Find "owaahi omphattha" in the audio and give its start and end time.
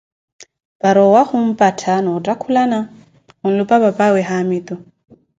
1.07-1.93